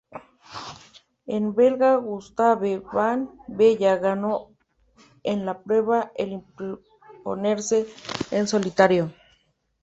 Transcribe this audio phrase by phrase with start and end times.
[1.27, 4.49] El belga Gustave Van Belle ganó
[5.21, 7.85] en la prueba al imponerse
[8.31, 9.11] en solitario.